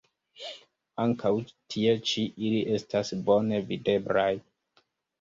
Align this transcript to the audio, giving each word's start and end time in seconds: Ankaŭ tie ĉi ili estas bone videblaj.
Ankaŭ 1.03 1.33
tie 1.75 1.95
ĉi 2.13 2.25
ili 2.49 2.65
estas 2.81 3.15
bone 3.31 3.65
videblaj. 3.71 4.31